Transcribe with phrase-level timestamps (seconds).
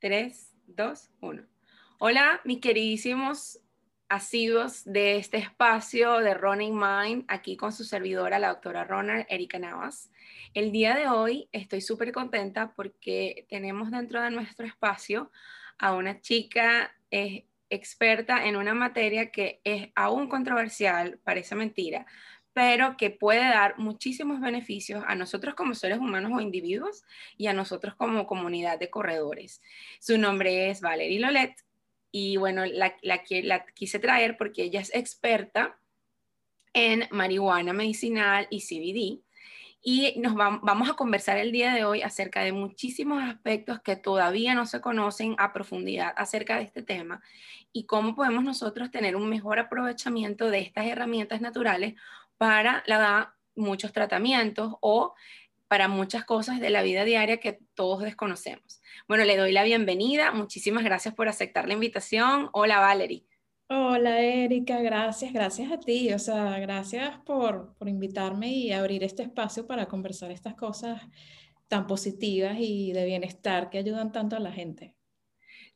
[0.00, 1.42] 3, 2, 1.
[1.98, 3.60] Hola, mis queridísimos
[4.08, 9.58] asiduos de este espacio de Running Mind, aquí con su servidora, la doctora Runner, Erika
[9.58, 10.10] Navas.
[10.54, 15.30] El día de hoy estoy súper contenta porque tenemos dentro de nuestro espacio
[15.78, 22.06] a una chica eh, experta en una materia que es aún controversial, parece mentira,
[22.52, 27.02] pero que puede dar muchísimos beneficios a nosotros como seres humanos o individuos
[27.36, 29.62] y a nosotros como comunidad de corredores.
[30.00, 31.54] Su nombre es Valerie Lolet
[32.10, 35.78] y bueno, la, la, la quise traer porque ella es experta
[36.72, 39.22] en marihuana medicinal y CBD
[39.80, 44.54] y nos vamos a conversar el día de hoy acerca de muchísimos aspectos que todavía
[44.54, 47.22] no se conocen a profundidad acerca de este tema
[47.72, 51.94] y cómo podemos nosotros tener un mejor aprovechamiento de estas herramientas naturales
[52.38, 55.14] para la, muchos tratamientos o
[55.68, 58.80] para muchas cosas de la vida diaria que todos desconocemos.
[59.06, 60.32] Bueno, le doy la bienvenida.
[60.32, 62.48] Muchísimas gracias por aceptar la invitación.
[62.52, 63.26] Hola, Valerie.
[63.68, 64.80] Hola, Erika.
[64.80, 66.10] Gracias, gracias a ti.
[66.14, 71.02] O sea, gracias por, por invitarme y abrir este espacio para conversar estas cosas
[71.68, 74.94] tan positivas y de bienestar que ayudan tanto a la gente.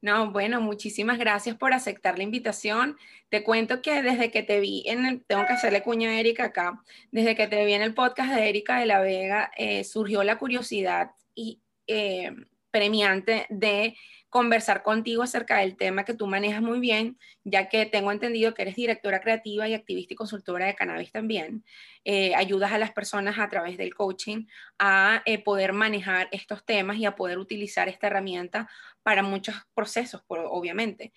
[0.03, 2.99] No, bueno, muchísimas gracias por aceptar la invitación.
[3.29, 6.83] Te cuento que desde que te vi en tengo que hacerle cuña a Erika acá,
[7.13, 10.39] desde que te vi en el podcast de Erika de la Vega, eh, surgió la
[10.39, 12.33] curiosidad y eh,
[12.73, 13.97] premiante de
[14.29, 18.63] conversar contigo acerca del tema que tú manejas muy bien, ya que tengo entendido que
[18.63, 21.65] eres directora creativa y activista y consultora de cannabis también.
[22.05, 24.47] Eh, ayudas a las personas a través del coaching
[24.79, 28.69] a poder manejar estos temas y a poder utilizar esta herramienta
[29.03, 31.13] para muchos procesos, obviamente.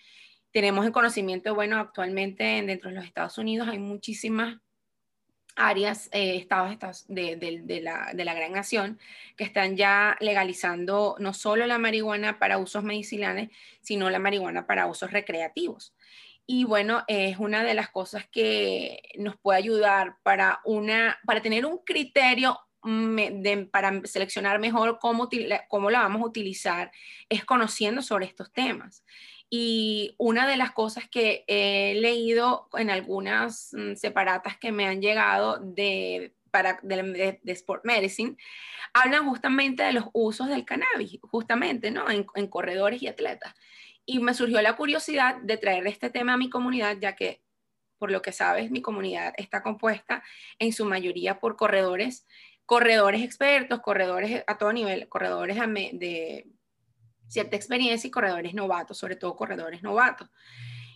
[0.51, 4.57] Tenemos el conocimiento, bueno, actualmente dentro de los Estados Unidos hay muchísimas
[5.55, 8.99] áreas, eh, estados, de, la, de, la, gran nación
[9.37, 13.49] que están ya legalizando no solo la marihuana para usos medicinales,
[13.81, 15.93] sino la marihuana para usos recreativos.
[16.47, 21.65] Y bueno, es una de las cosas que nos puede ayudar para, una, para tener
[21.65, 22.59] un criterio
[23.71, 25.29] para seleccionar mejor cómo,
[25.67, 26.91] cómo la vamos a utilizar,
[27.29, 29.03] es conociendo sobre estos temas.
[29.49, 35.01] Y una de las cosas que he leído en algunas mm, separatas que me han
[35.01, 38.37] llegado de, para, de, Sport Medicine,
[38.93, 42.09] hablan justamente de los usos del cannabis, justamente, ¿no?
[42.09, 43.53] En, en, corredores y atletas.
[44.05, 47.41] Y me surgió la curiosidad de traer este tema a mi comunidad, ya que,
[47.99, 50.23] por lo que sabes, mi comunidad está compuesta
[50.59, 52.25] en su mayoría por corredores,
[52.65, 56.47] corredores expertos, corredores a todo nivel, corredores de
[57.27, 60.29] cierta experiencia y corredores novatos, sobre todo corredores novatos.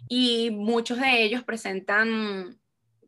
[0.08, 2.60] Y muchos de ellos presentan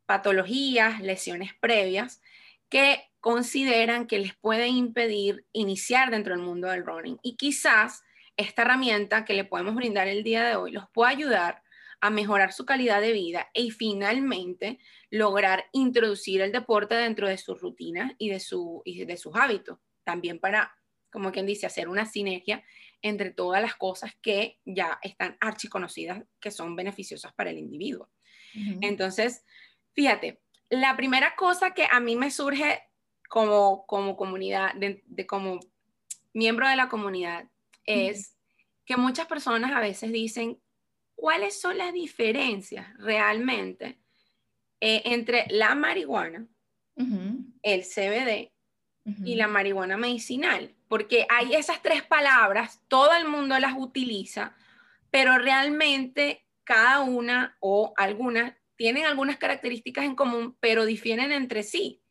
[0.05, 2.21] patologías, lesiones previas
[2.69, 7.19] que consideran que les pueden impedir iniciar dentro del mundo del running.
[7.21, 8.03] Y quizás
[8.37, 11.61] esta herramienta que le podemos brindar el día de hoy los pueda ayudar
[12.01, 14.79] a mejorar su calidad de vida y finalmente
[15.11, 19.77] lograr introducir el deporte dentro de su rutina y de, su, y de sus hábitos.
[20.03, 20.75] También para,
[21.11, 22.63] como quien dice, hacer una sinergia
[23.03, 28.09] entre todas las cosas que ya están archiconocidas que son beneficiosas para el individuo.
[28.81, 29.45] Entonces,
[29.93, 32.81] fíjate, la primera cosa que a mí me surge
[33.29, 35.59] como, como comunidad, de, como
[36.33, 37.49] miembro de la comunidad,
[37.85, 38.35] es
[38.85, 40.61] que muchas personas a veces dicen,
[41.21, 43.99] ¿cuáles son las diferencias realmente
[44.81, 46.47] eh, entre la marihuana,
[47.63, 48.51] el CBD
[49.23, 50.75] y la marihuana medicinal?
[50.91, 54.57] porque hay esas tres palabras, todo el mundo las utiliza,
[55.09, 62.01] pero realmente cada una o algunas tienen algunas características en común, pero difieren entre sí,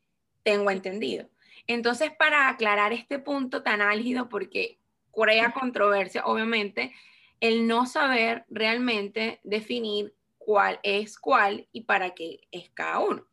[0.41, 1.29] tengo entendido.
[1.67, 4.79] Entonces, para aclarar este punto tan álgido, porque
[5.13, 6.91] crea controversia, obviamente,
[7.41, 13.25] el no saber realmente definir cuál es cuál y para qué es cada uno.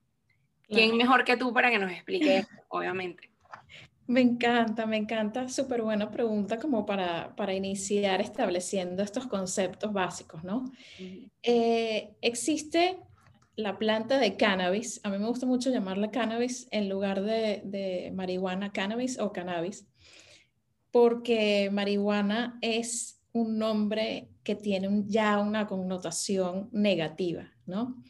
[0.66, 3.30] ¿Quién mejor que tú para que nos explique esto, obviamente?
[4.06, 5.48] Me encanta, me encanta.
[5.48, 10.64] Súper buena pregunta como para, para, iniciar estableciendo estos conceptos básicos, ¿no?
[11.42, 12.98] Eh, existe
[13.56, 15.00] la planta de cannabis.
[15.04, 19.86] A mí me gusta mucho llamarla cannabis en lugar de, de marihuana, cannabis o cannabis,
[20.90, 28.02] porque marihuana es un nombre que tiene ya una connotación negativa, ¿no?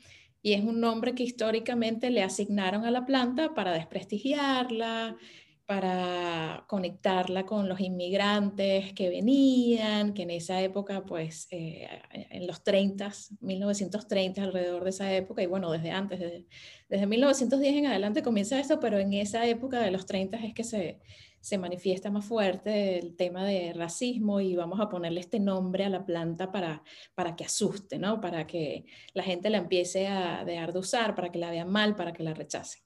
[0.43, 5.17] Y es un nombre que históricamente le asignaron a la planta para desprestigiarla,
[5.69, 12.65] para conectarla con los inmigrantes que venían, que en esa época, pues eh, en los
[12.65, 16.47] 30, 1930, alrededor de esa época, y bueno, desde antes, desde,
[16.89, 20.65] desde, 1910 en adelante comienza esto, pero en esa época de los 30 es que
[20.65, 21.01] se,
[21.49, 25.89] se manifiesta más fuerte el tema de racismo y vamos a ponerle este nombre a
[25.89, 26.83] la planta para,
[27.15, 28.21] para que asuste, ¿no?
[28.21, 28.85] Para que
[29.15, 32.23] la gente la empiece a dejar de usar, para que la vean mal, para que
[32.23, 32.83] la rechacen.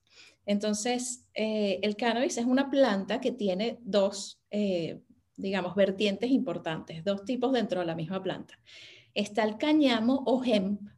[0.47, 5.00] Entonces, eh, el cannabis es una planta que tiene dos, eh,
[5.37, 8.61] digamos, vertientes importantes, dos tipos dentro de la misma planta.
[9.12, 10.88] Está el cáñamo o hemp,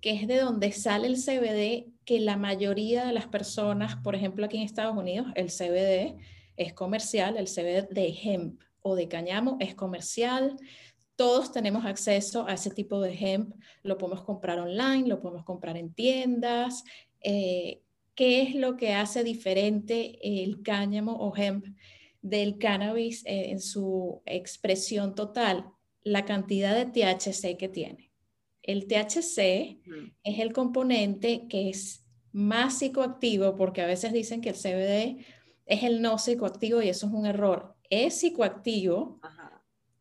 [0.00, 4.46] que es de donde sale el CBD, que la mayoría de las personas, por ejemplo
[4.46, 6.18] aquí en Estados Unidos, el CBD
[6.58, 10.56] es comercial, el CBD de hemp o de cáñamo es comercial.
[11.16, 15.76] Todos tenemos acceso a ese tipo de hemp, lo podemos comprar online, lo podemos comprar
[15.76, 16.84] en tiendas.
[17.20, 17.80] Eh,
[18.14, 21.64] ¿Qué es lo que hace diferente el cáñamo o hemp
[22.20, 25.66] del cannabis eh, en su expresión total?
[26.02, 28.10] La cantidad de THC que tiene.
[28.62, 29.78] El THC
[30.22, 35.24] es el componente que es más psicoactivo, porque a veces dicen que el CBD
[35.68, 37.76] es el no psicoactivo y eso es un error.
[37.90, 39.20] Es psicoactivo,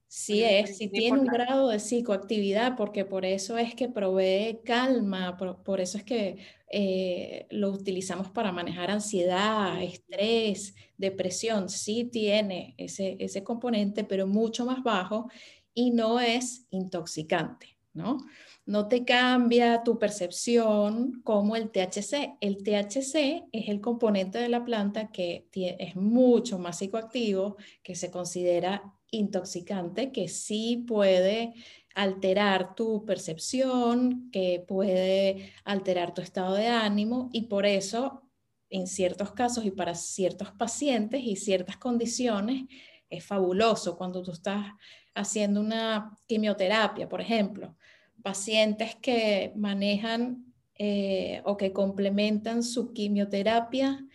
[0.07, 5.37] sí es, sí tiene un grado de psicoactividad, porque por eso es que provee calma,
[5.37, 6.37] por eso es que
[6.69, 11.69] eh, lo utilizamos para manejar ansiedad, estrés, depresión.
[11.69, 15.29] Sí tiene ese, ese componente, pero mucho más bajo
[15.73, 18.17] y no es intoxicante, ¿no?
[18.67, 22.35] No te cambia tu percepción como el THC.
[22.41, 28.11] El THC es el componente de la planta que es mucho más psicoactivo, que se
[28.11, 31.53] considera intoxicante, que sí puede
[31.95, 38.21] alterar tu percepción, que puede alterar tu estado de ánimo y por eso
[38.69, 42.65] en ciertos casos y para ciertos pacientes y ciertas condiciones
[43.09, 44.73] es fabuloso cuando tú estás
[45.15, 47.77] haciendo una quimioterapia, por ejemplo,
[48.23, 54.05] pacientes que manejan eh, o que complementan su quimioterapia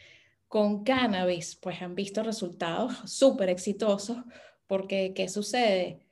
[0.49, 4.19] con cannabis, pues han visto resultados súper exitosos
[4.67, 6.03] porque ¿qué sucede?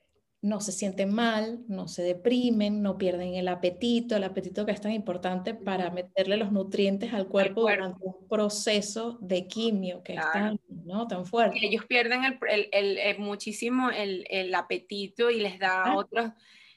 [0.41, 4.81] no se sienten mal, no se deprimen, no pierden el apetito, el apetito que es
[4.81, 10.21] tan importante para meterle los nutrientes al cuerpo, durante un proceso de quimio que es
[10.33, 11.07] tan, ¿no?
[11.07, 11.59] tan fuerte.
[11.61, 12.39] ellos pierden el,
[12.71, 16.31] el, eh, muchísimo el, apetito y les da otros,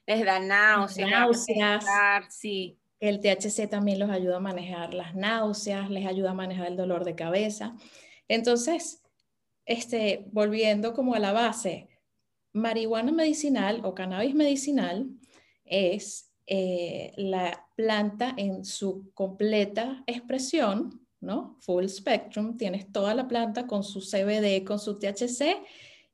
[0.07, 1.11] les da náuseas.
[1.11, 1.85] Náuseas.
[2.31, 2.79] Sí.
[3.01, 7.05] El THC también los ayuda a manejar las náuseas, les ayuda a manejar el dolor
[7.05, 7.77] de cabeza.
[8.29, 9.03] Entonces,
[9.67, 11.89] este, volviendo como a la base,
[12.53, 15.11] marihuana medicinal o cannabis medicinal
[15.65, 21.59] es eh, la planta en su completa expresión, ¿no?
[21.61, 25.57] Full spectrum, tienes toda la planta con su CBD, con su THC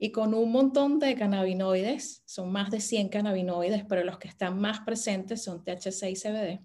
[0.01, 4.59] y con un montón de cannabinoides, son más de 100 cannabinoides, pero los que están
[4.59, 6.61] más presentes son THC y CBD.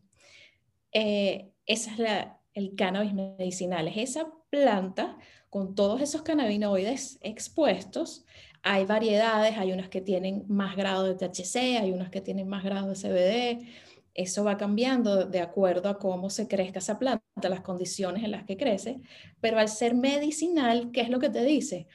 [0.91, 5.17] Eh, esa es la, el cannabis medicinal, es esa planta
[5.49, 8.25] con todos esos cannabinoides expuestos
[8.67, 12.63] hay variedades, hay unas que tienen más grado de THC, hay unas que tienen más
[12.63, 13.67] grado de CBD.
[14.15, 18.43] Eso va cambiando de acuerdo a cómo se crezca esa planta, las condiciones en las
[18.43, 19.01] que crece.
[19.39, 21.87] Pero al ser medicinal, ¿qué es lo que te dice?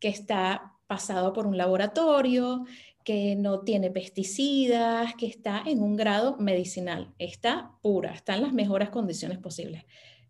[0.00, 2.64] Que está pasado por un laboratorio,
[3.06, 8.52] que no tiene pesticidas, que está en un grado medicinal, está pura, está en las
[8.52, 9.84] mejores condiciones posibles.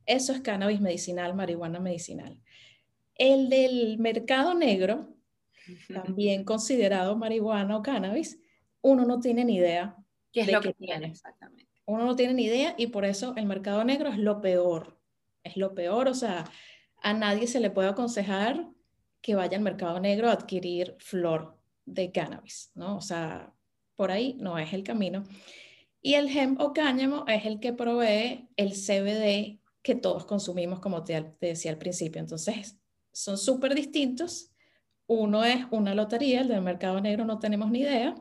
[0.04, 2.38] Eso es cannabis medicinal, marihuana medicinal.
[3.14, 5.16] El del mercado negro,
[5.88, 8.38] también considerado marihuana o cannabis,
[8.82, 9.96] uno no tiene ni idea
[10.30, 11.66] qué es lo que tiene exactamente.
[11.86, 15.00] Uno no tiene ni idea y por eso el mercado negro es lo peor.
[15.44, 16.44] Es lo peor, o sea,
[17.02, 18.68] a nadie se le puede aconsejar
[19.26, 22.96] que vaya al mercado negro a adquirir flor de cannabis, ¿no?
[22.96, 23.52] O sea,
[23.96, 25.24] por ahí no es el camino.
[26.00, 31.02] Y el hemp o cáñamo es el que provee el CBD que todos consumimos, como
[31.02, 32.20] te, decía al principio.
[32.20, 32.78] Entonces,
[33.10, 34.52] son súper distintos
[35.08, 38.14] uno es una lotería, el del mercado negro no tenemos ni idea.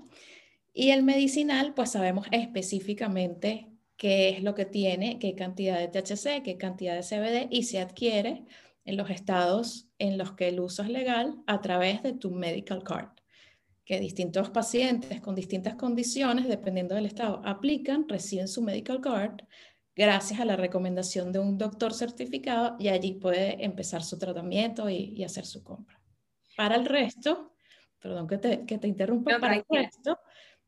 [0.74, 6.42] Y el medicinal, pues sabemos específicamente qué es lo que tiene, qué cantidad de THC,
[6.44, 8.46] qué cantidad de CBD y se adquiere
[8.86, 12.84] en los estados en los que el uso es legal a través de tu medical
[12.84, 13.10] card,
[13.84, 19.42] que distintos pacientes con distintas condiciones, dependiendo del estado, aplican, reciben su medical card
[19.96, 25.24] gracias a la recomendación de un doctor certificado y allí puede empezar su tratamiento y
[25.24, 26.00] hacer su compra.
[26.56, 27.54] Para el resto,
[28.00, 30.20] perdón que te, que te interrumpa, para el resto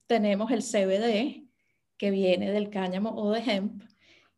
[0.06, 1.48] tenemos el CBD
[1.98, 3.84] que viene del cáñamo o de hemp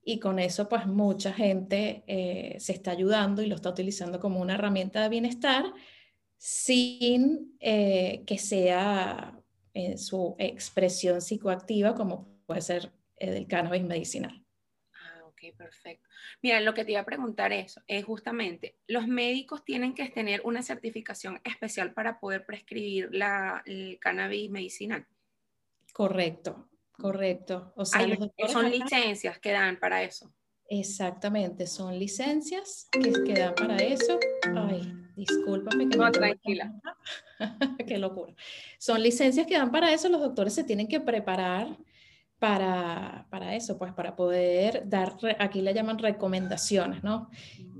[0.09, 4.41] y con eso pues mucha gente eh, se está ayudando y lo está utilizando como
[4.41, 5.71] una herramienta de bienestar
[6.35, 9.39] sin eh, que sea
[9.75, 14.43] en su expresión psicoactiva como puede ser el del cannabis medicinal.
[14.95, 16.09] Ah, Ok, perfecto.
[16.41, 20.41] Mira, lo que te iba a preguntar eso es justamente, ¿los médicos tienen que tener
[20.43, 25.05] una certificación especial para poder prescribir la, el cannabis medicinal?
[25.93, 26.67] Correcto,
[26.99, 27.73] correcto.
[27.75, 28.05] O sea,
[28.47, 30.31] son licencias que dan para eso.
[30.71, 34.19] Exactamente, son licencias que, dan para eso.
[34.55, 36.71] Ay, discúlpame que no, tranquila.
[37.87, 38.35] Qué locura.
[38.77, 41.75] Son licencias que dan para eso, los doctores se tienen que preparar
[42.37, 47.31] para, para eso, pues para poder dar, aquí le llaman recomendaciones, ¿no?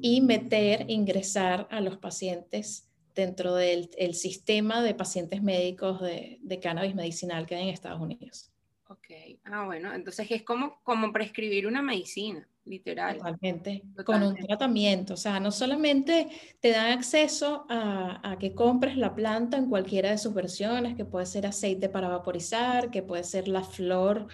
[0.02, 6.60] Y meter, ingresar a los pacientes dentro del el sistema de pacientes médicos de, de
[6.60, 8.52] cannabis medicinal que hay en Estados Unidos.
[8.92, 9.06] Ok,
[9.46, 13.18] ah, bueno, entonces es como, como prescribir una medicina literal.
[13.18, 15.14] Totalmente, con un tratamiento.
[15.14, 16.28] O sea, no solamente
[16.60, 21.28] te dan acceso a, que compres la planta en cualquiera de sus versiones, que puede
[21.28, 24.28] ser aceite para vaporizar, que puede ser la flor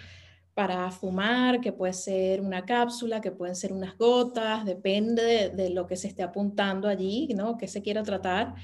[0.54, 5.86] para fumar, que puede ser una cápsula, que pueden ser unas gotas, depende de, lo
[5.86, 7.58] que se esté apuntando allí, ¿no?
[7.58, 8.54] Que se quiera tratar.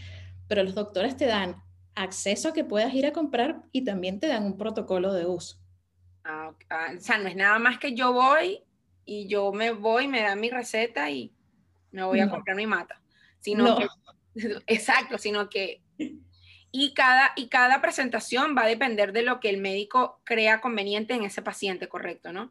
[0.49, 1.57] Pero los doctores te dan
[1.95, 5.62] acceso a que puedas ir a comprar y también te dan un protocolo de uso.
[6.25, 8.63] Ah, ah, o sea, no es nada más que yo voy
[9.05, 11.33] y yo me voy, me dan mi receta y
[11.91, 13.01] me voy a comprar mi mata.
[13.41, 13.87] Sino que,
[14.67, 15.83] exacto, sino que
[16.75, 21.13] y cada, y cada presentación va a depender de lo que el médico crea conveniente
[21.15, 22.51] en ese paciente, correcto, ¿no?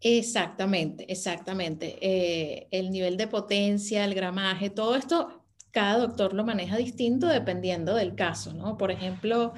[0.00, 1.98] Exactamente, exactamente.
[2.00, 7.94] Eh, el nivel de potencia, el gramaje, todo esto, cada doctor lo maneja distinto dependiendo
[7.94, 8.76] del caso, ¿no?
[8.76, 9.54] Por ejemplo,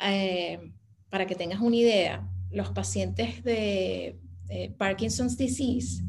[0.00, 0.60] eh,
[1.10, 4.18] para que tengas una idea, los pacientes de
[4.48, 6.02] eh, Parkinson's disease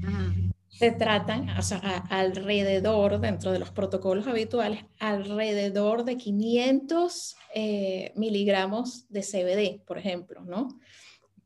[0.70, 1.78] se tratan, o sea,
[2.10, 10.42] alrededor, dentro de los protocolos habituales, alrededor de 500 eh, miligramos de CBD, por ejemplo,
[10.42, 10.68] ¿no?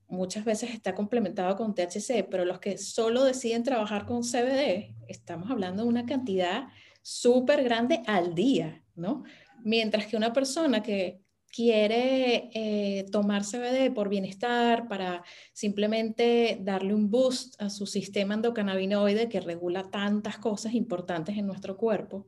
[0.08, 5.52] Muchas veces está complementado con THC, pero los que solo deciden trabajar con CBD, estamos
[5.52, 6.70] hablando de una cantidad
[7.02, 9.24] súper grande al día, ¿no?
[9.62, 11.20] Mientras que una persona que
[11.58, 15.24] quiere eh, tomar CBD por bienestar, para
[15.54, 21.76] simplemente darle un boost a su sistema endocannabinoide que regula tantas cosas importantes en nuestro
[21.76, 22.28] cuerpo,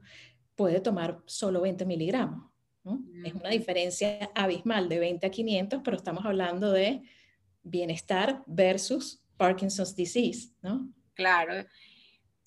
[0.55, 2.49] puede tomar solo 20 miligramos.
[3.23, 7.03] Es una diferencia abismal de 20 a 500, pero estamos hablando de
[7.61, 10.91] bienestar versus Parkinson's disease, ¿no?
[11.13, 11.67] Claro,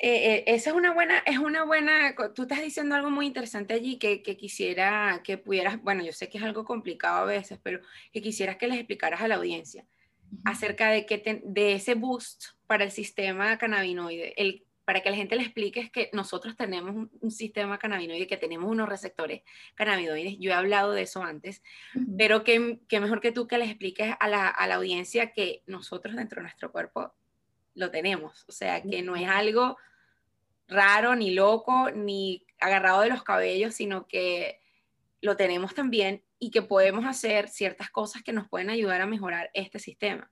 [0.04, 3.72] eh, eh, esa es una buena, es una buena, tú estás diciendo algo muy interesante
[3.72, 7.80] allí que, quisiera que pudieras, bueno, yo sé que es algo complicado a veces, pero
[8.12, 9.86] que quisieras que les explicaras a la audiencia
[10.44, 15.36] acerca de, que de ese boost para el sistema cannabinoide, el, para que la gente
[15.36, 19.42] le explique es que nosotros tenemos un, sistema cannabinoide, que tenemos unos receptores
[19.76, 21.62] cannabinoides, yo he hablado de eso antes,
[22.18, 26.16] pero que, mejor que tú que les expliques a la, a la audiencia que nosotros
[26.16, 27.14] dentro de nuestro cuerpo
[27.76, 29.76] lo tenemos, o sea, que no es algo
[30.68, 34.60] raro, ni loco, ni agarrado de los cabellos, sino que
[35.20, 39.50] lo tenemos también y que podemos hacer ciertas cosas que nos pueden ayudar a mejorar
[39.54, 40.30] este sistema.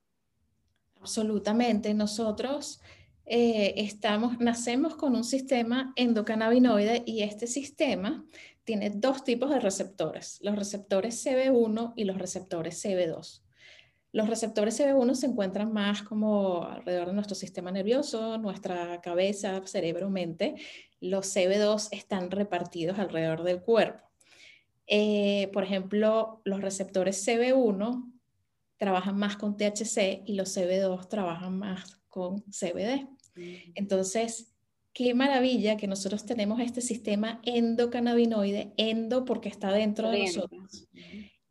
[0.99, 1.93] Absolutamente.
[1.93, 2.81] Nosotros
[3.25, 8.25] eh, estamos, nacemos con un sistema endocannabinoide y este sistema
[8.63, 13.41] tiene dos tipos de receptores, los receptores CB1 y los receptores CB2.
[14.13, 20.09] Los receptores CB1 se encuentran más como alrededor de nuestro sistema nervioso, nuestra cabeza, cerebro,
[20.09, 20.55] mente.
[20.99, 24.03] Los CB2 están repartidos alrededor del cuerpo.
[24.85, 28.11] Eh, por ejemplo, los receptores CB1
[28.77, 33.07] trabajan más con THC y los CB2 trabajan más con CBD.
[33.35, 33.71] Mm.
[33.75, 34.53] Entonces,
[34.91, 40.89] qué maravilla que nosotros tenemos este sistema endocannabinoide, endo porque está dentro de nosotros.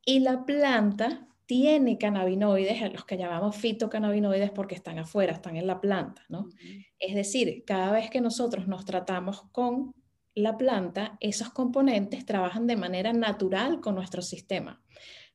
[0.05, 5.67] Y la planta tiene cannabinoides, a los que llamamos fitocannabinoides porque están afuera, están en
[5.67, 6.49] la planta, ¿no?
[6.97, 9.93] Es decir, cada vez que nosotros nos tratamos con
[10.37, 14.81] la planta, esos componentes trabajan de manera natural con nuestro sistema.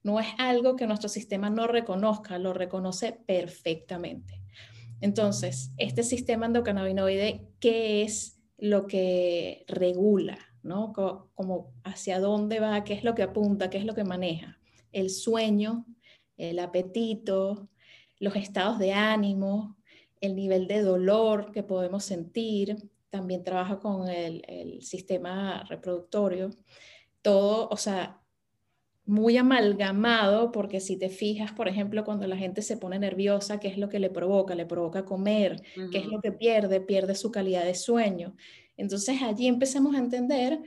[0.03, 4.41] No es algo que nuestro sistema no reconozca, lo reconoce perfectamente.
[5.01, 10.38] Entonces, este sistema endocannabinoide, ¿qué es lo que regula?
[10.63, 10.93] ¿no?
[10.93, 14.62] Como hacia dónde va, qué es lo que apunta, qué es lo que maneja.
[14.93, 15.86] El sueño,
[16.37, 17.69] el apetito,
[18.19, 19.77] los estados de ánimo,
[20.21, 22.77] el nivel de dolor que podemos sentir,
[23.09, 26.49] también trabaja con el, sistema reproductorio,
[27.21, 28.21] todo, o sea,
[29.05, 33.67] muy amalgamado, porque si te fijas, por ejemplo, cuando la gente se pone nerviosa, ¿qué
[33.67, 34.55] es lo que le provoca?
[34.55, 35.61] Le provoca comer,
[35.91, 36.81] ¿qué es lo que pierde?
[36.81, 38.35] Pierde su calidad de sueño.
[38.77, 40.59] Entonces allí empezamos a entender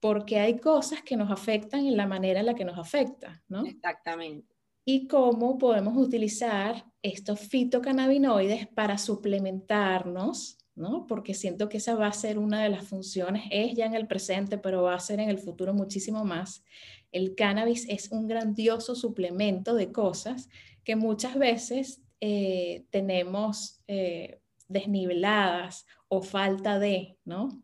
[0.00, 3.42] por qué hay cosas que nos afectan en la manera en la que nos afecta,
[3.48, 3.64] ¿no?
[3.64, 4.53] Exactamente.
[4.84, 11.06] Y cómo podemos utilizar estos fitocannabinoides para suplementarnos, ¿no?
[11.06, 14.06] Porque siento que esa va a ser una de las funciones, es ya en el
[14.06, 16.64] presente, pero va a ser en el futuro muchísimo más.
[17.12, 20.48] El cannabis es un grandioso suplemento de cosas
[20.82, 27.63] que muchas veces eh, tenemos eh, desniveladas o falta de, ¿no?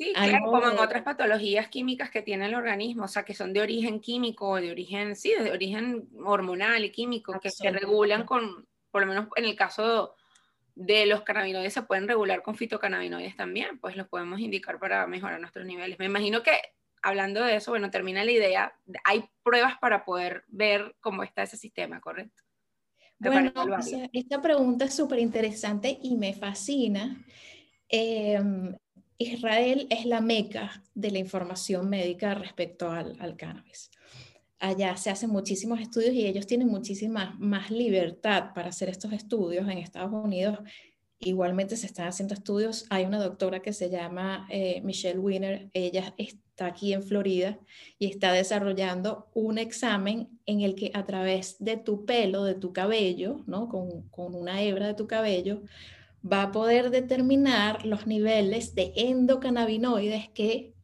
[0.00, 3.52] Sí, claro, como en otras patologías químicas que tiene el organismo, o sea, que son
[3.52, 8.66] de origen químico, de origen, sí, de origen hormonal y químico, que se regulan con,
[8.90, 10.14] por lo menos en el caso
[10.74, 15.38] de los cannabinoides, se pueden regular con fitocannabinoides también, pues los podemos indicar para mejorar
[15.38, 15.98] nuestros niveles.
[15.98, 16.52] Me imagino que
[17.02, 21.58] hablando de eso, bueno, termina la idea, hay pruebas para poder ver cómo está ese
[21.58, 22.42] sistema, ¿correcto?
[23.18, 23.52] Bueno,
[24.14, 27.22] esta pregunta es súper interesante y me fascina.
[27.86, 28.40] Eh,
[29.20, 33.90] Israel es la meca de la información médica respecto al, cannabis.
[34.58, 39.68] Allá se hacen muchísimos estudios y ellos tienen muchísima más libertad para hacer estos estudios.
[39.68, 40.60] En Estados Unidos
[41.18, 42.86] igualmente se están haciendo estudios.
[42.88, 47.58] Hay una doctora que se llama eh, Michelle Wiener, ella está aquí en Florida
[47.98, 52.72] y está desarrollando un examen en el que a través de tu pelo, de tu
[52.72, 53.68] cabello, ¿no?
[53.68, 55.60] con, con una hebra de tu cabello,
[56.24, 60.74] va a poder determinar los niveles de endocannabinoides que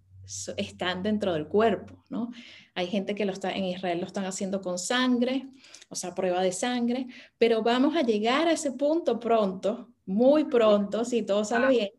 [0.56, 2.30] están dentro del cuerpo, ¿no?
[2.74, 5.48] Hay gente que lo está, en Israel lo están haciendo con sangre,
[5.88, 7.06] o sea, prueba de sangre,
[7.38, 11.90] pero vamos a llegar a ese punto pronto, muy pronto, si todo sale bien,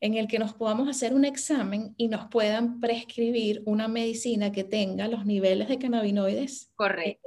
[0.00, 4.64] en el que nos podamos hacer un examen y nos puedan prescribir una medicina que
[4.64, 6.70] tenga los niveles de cannabinoides
[7.04, 7.18] eh,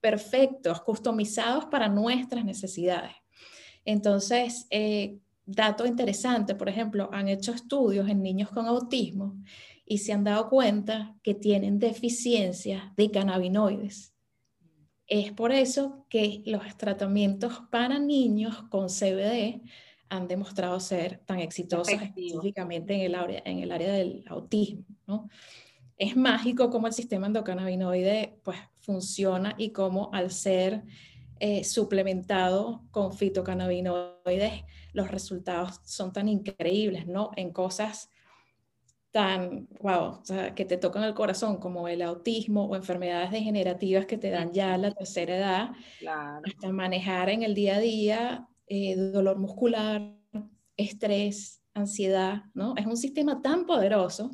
[0.00, 3.12] perfectos, customizados para nuestras necesidades.
[3.88, 9.42] Entonces, eh, dato interesante, por ejemplo, han hecho estudios en niños con autismo
[9.86, 14.12] y se han dado cuenta que tienen deficiencia de cannabinoides.
[15.06, 19.62] Es por eso que los tratamientos para niños con CBD
[20.10, 25.30] han demostrado ser tan exitosos específicamente en el, área, en el área del autismo.
[25.96, 30.84] Es mágico cómo el sistema endocannabinoide pues, funciona y cómo al ser
[31.40, 37.30] eh, suplementado con fitocannabinoides, los resultados son tan increíbles, ¿no?
[37.36, 38.10] En cosas
[39.10, 40.22] tan, wow,
[40.54, 44.74] que te tocan el corazón, como el autismo o enfermedades degenerativas que te dan ya
[44.74, 45.70] a la tercera edad,
[46.44, 50.14] hasta manejar en el día a día eh, dolor muscular,
[50.76, 52.74] estrés, ansiedad, ¿no?
[52.76, 54.30] Es un sistema tan poderoso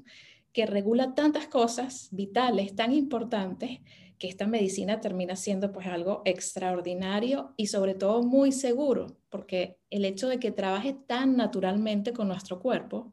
[0.52, 3.80] que regula tantas cosas vitales, tan importantes,
[4.24, 10.06] que esta medicina termina siendo pues algo extraordinario y sobre todo muy seguro, porque el
[10.06, 13.12] hecho de que trabaje tan naturalmente con nuestro cuerpo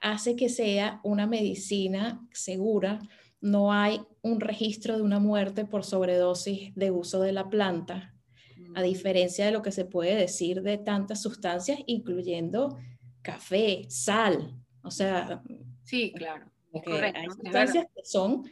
[0.00, 3.00] hace que sea una medicina segura.
[3.38, 8.14] No hay un registro de una muerte por sobredosis de uso de la planta,
[8.74, 8.84] a mm.
[8.84, 12.78] diferencia de lo que se puede decir de tantas sustancias, incluyendo
[13.20, 14.58] café, sal.
[14.82, 15.42] O sea,
[15.84, 16.50] sí, claro.
[17.14, 18.44] hay sustancias que son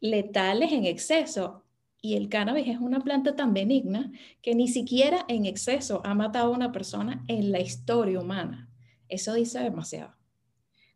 [0.00, 1.64] letales en exceso.
[2.02, 4.10] Y el cannabis es una planta tan benigna
[4.40, 8.70] que ni siquiera en exceso ha matado a una persona en la historia humana.
[9.08, 10.14] Eso dice demasiado.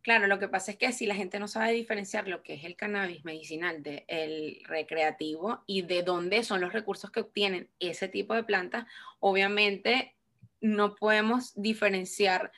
[0.05, 2.65] Claro, lo que pasa es que si la gente no sabe diferenciar lo que es
[2.65, 8.35] el cannabis medicinal del recreativo y de dónde son los recursos que obtienen ese tipo
[8.35, 8.85] de plantas,
[9.19, 10.15] obviamente
[10.61, 12.53] no podemos diferenciar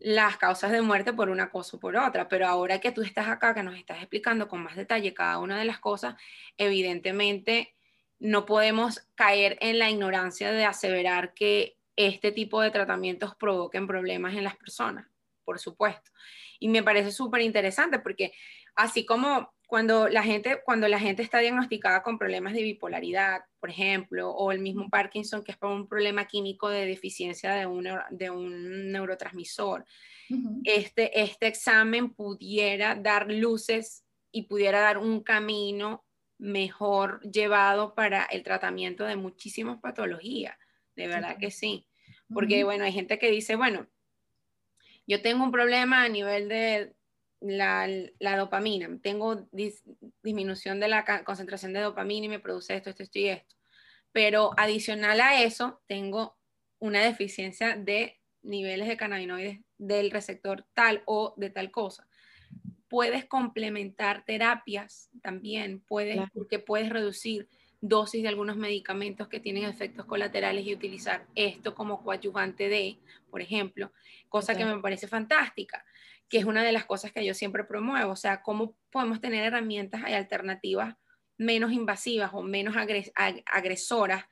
[0.00, 3.28] las causas de muerte por una cosa o por otra, pero ahora que tú estás
[3.28, 6.14] acá, que nos estás explicando con más detalle cada una de las cosas,
[6.56, 7.74] evidentemente
[8.18, 14.34] no podemos caer en la ignorancia de aseverar que este tipo de tratamientos provoquen problemas
[14.34, 15.06] en las personas,
[15.44, 16.10] por supuesto.
[16.58, 18.32] Y me parece súper interesante porque
[18.74, 23.70] así como cuando la gente, cuando la gente está diagnosticada con problemas de bipolaridad, por
[23.70, 27.88] ejemplo, o el mismo Parkinson, que es por un problema químico de deficiencia de un,
[28.10, 29.84] de un neurotransmisor,
[30.64, 36.04] este, este examen pudiera dar luces y pudiera dar un camino
[36.38, 40.58] mejor llevado para el tratamiento de muchísimas patologías.
[40.96, 41.86] De verdad que sí.
[42.34, 43.86] Porque, bueno, hay gente que dice, bueno,
[45.06, 46.92] yo tengo un problema a nivel de
[47.40, 49.48] la, dopamina, tengo
[50.22, 53.56] disminución de la concentración de dopamina y me produce esto, esto, esto y esto.
[54.12, 56.36] Pero adicional a eso, tengo
[56.78, 62.06] una deficiencia de niveles de cannabinoides del receptor tal o de tal cosa.
[62.88, 67.48] Puedes complementar terapias también, puedes, porque puedes reducir
[67.80, 72.98] dosis de algunos medicamentos que tienen efectos colaterales y utilizar esto como coadyuvante de,
[73.30, 73.92] por ejemplo,
[74.28, 75.84] cosa que me parece fantástica
[76.30, 79.44] que es una de las cosas que yo siempre promuevo, o sea, cómo podemos tener
[79.44, 80.94] herramientas y alternativas
[81.36, 84.24] menos invasivas o menos agresoras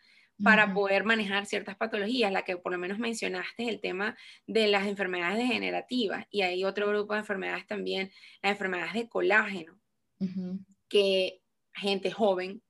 [0.43, 2.31] para poder manejar ciertas patologías.
[2.31, 6.65] La que por lo menos mencionaste es el tema de las enfermedades degenerativas y hay
[6.65, 9.81] otro grupo de enfermedades también, las enfermedades de colágeno,
[10.89, 11.43] que
[11.75, 12.63] gente joven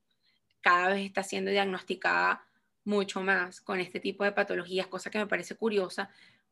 [0.62, 2.46] cada vez está siendo diagnosticada
[2.84, 6.10] mucho más con este tipo de patologías, cosa que me parece curiosa,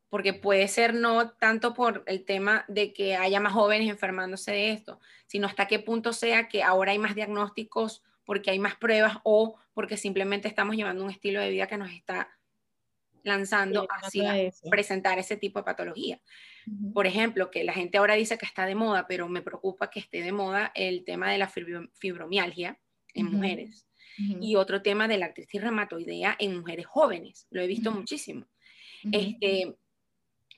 [0.09, 4.71] porque puede ser no tanto por el tema de que haya más jóvenes enfermándose de
[4.71, 9.17] esto, sino hasta qué punto sea que ahora hay más diagnósticos porque hay más pruebas
[9.23, 12.29] o porque simplemente estamos llevando un estilo de vida que nos está
[13.23, 16.21] lanzando hacia presentar ese tipo de patología.
[16.93, 19.99] Por ejemplo, que la gente ahora dice que está de moda, pero me preocupa que
[19.99, 22.79] esté de moda el tema de la fibromialgia
[23.13, 27.47] en mujeres y otro tema de la artritis reumatoidea en mujeres jóvenes.
[27.49, 28.45] Lo he visto muchísimo.
[29.11, 29.75] Este,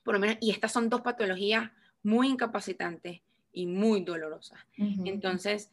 [0.10, 1.69] por lo menos, y estas son dos patologías
[2.02, 3.22] muy incapacitantes
[3.54, 4.58] y muy dolorosas.
[5.06, 5.69] Entonces,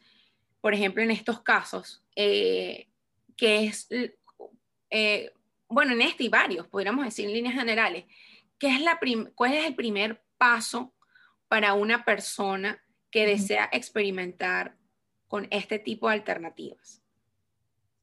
[0.60, 2.86] por ejemplo, en estos casos, eh,
[3.34, 3.88] que es,
[4.90, 5.32] eh,
[5.70, 8.04] bueno, en este y varios, podríamos decir en líneas generales,
[8.58, 9.00] ¿qué es la
[9.34, 10.92] ¿cuál es el primer paso
[11.48, 14.76] para una persona que desea experimentar
[15.28, 17.00] con este tipo de alternativas?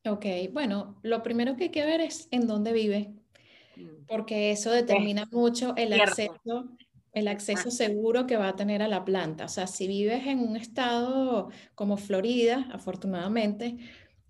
[0.04, 3.13] Ok, bueno, lo primero que hay que ver es en dónde vive.
[4.07, 6.69] Porque eso determina mucho el acceso,
[7.13, 9.45] el acceso seguro que va a tener a la planta.
[9.45, 13.77] O sea, si vives en un estado como Florida, afortunadamente,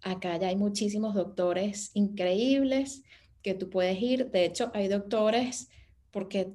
[0.01, 3.03] acá ya hay muchísimos doctores increíbles
[3.41, 4.31] que tú puedes ir.
[4.31, 5.69] De hecho, hay doctores,
[6.11, 6.53] porque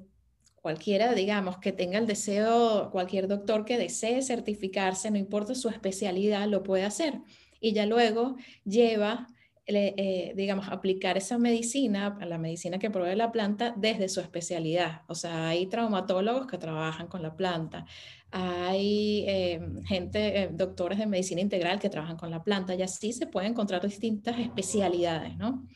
[0.55, 6.47] cualquiera, digamos, que tenga el deseo, cualquier doctor que desee certificarse, no importa su especialidad,
[6.47, 7.21] lo puede hacer
[7.59, 9.27] y ya luego lleva,
[9.71, 15.03] eh, digamos, aplicar esa medicina, la medicina que provee la planta, desde su especialidad.
[15.07, 17.85] O sea, hay traumatólogos que trabajan con la planta,
[18.31, 23.13] hay eh, gente, eh, doctores de medicina integral que trabajan con la planta y así
[23.13, 25.67] se pueden encontrar distintas especialidades, ¿no?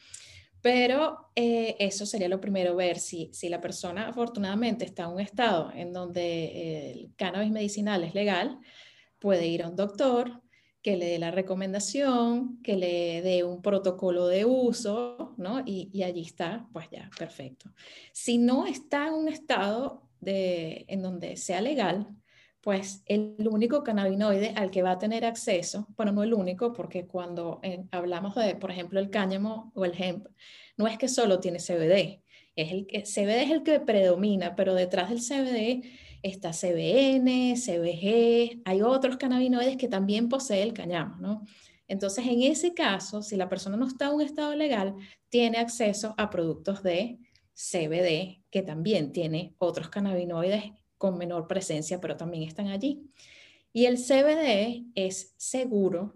[0.61, 5.71] Pero eso sería lo primero, ver si, si la persona afortunadamente está en un estado
[5.75, 8.59] en donde el cannabis medicinal es legal,
[9.19, 10.42] puede ir a un doctor,
[10.83, 15.63] que le dé la recomendación, que le dé un protocolo de uso, ¿no?
[15.65, 17.71] Y, allí está, pues ya, perfecto.
[18.11, 22.09] Si no está en un estado de, en donde sea legal,
[22.59, 27.07] pues el único cannabinoide al que va a tener acceso, bueno, no el único, porque
[27.07, 30.27] cuando eh, hablamos de, por ejemplo, el cáñamo o el hemp,
[30.77, 32.21] no es que solo tiene CBD,
[32.55, 35.87] es el CBD es el que predomina, pero detrás del CBD
[36.23, 41.43] está CBN, CBG, hay otros cannabinoides que también posee el cáñamo, ¿no?
[41.87, 44.95] Entonces, en ese caso, si la persona no está en un estado legal,
[45.29, 47.19] tiene acceso a productos de
[47.53, 53.03] CBD, que también tiene otros cannabinoides con menor presencia, pero también están allí.
[53.73, 56.13] Y el CBD es seguro.